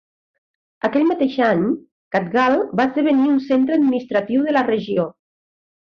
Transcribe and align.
Aquell 0.87 1.03
mateix 1.09 1.35
any, 1.49 1.61
Khatgal 2.17 2.57
va 2.81 2.87
esdevenir 2.91 3.29
un 3.35 3.39
centre 3.51 3.79
administratiu 3.83 4.47
de 4.49 4.57
la 4.57 4.65
regió. 4.71 5.11